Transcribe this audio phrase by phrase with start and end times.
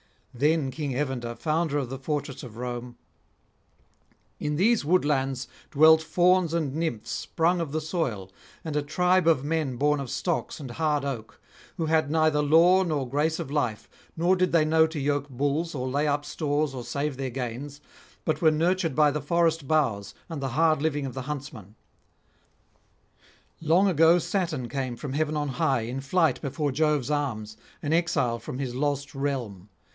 [0.33, 2.95] Then King Evander, founder of the fortress of Rome:
[4.39, 8.31] 'In these woodlands dwelt Fauns and Nymphs sprung of the soil,
[8.63, 11.39] and a tribe of men born of stocks and hard oak;
[11.77, 13.87] who had neither law nor grace of life,
[14.17, 17.79] nor did they know to yoke bulls or lay up stores or save their gains,
[18.25, 21.75] but were nurtured by the forest boughs and the hard living of the huntsman.
[23.61, 28.39] Long ago Saturn came from heaven on high in flight before Jove's arms, an exile
[28.39, 29.69] from his lost realm.